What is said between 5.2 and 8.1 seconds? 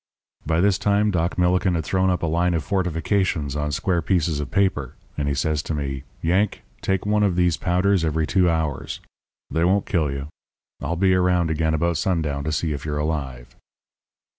he says to me: 'Yank, take one of these powders